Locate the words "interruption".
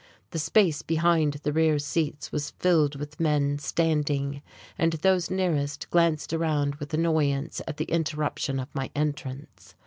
7.85-8.59